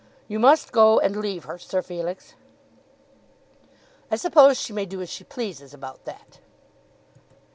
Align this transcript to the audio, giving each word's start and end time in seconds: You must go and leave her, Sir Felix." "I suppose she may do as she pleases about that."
You 0.27 0.39
must 0.39 0.71
go 0.71 0.99
and 0.99 1.15
leave 1.15 1.43
her, 1.43 1.59
Sir 1.59 1.83
Felix." 1.83 2.33
"I 4.09 4.15
suppose 4.15 4.57
she 4.59 4.73
may 4.73 4.87
do 4.87 4.99
as 5.03 5.11
she 5.11 5.23
pleases 5.23 5.75
about 5.75 6.05
that." 6.05 6.39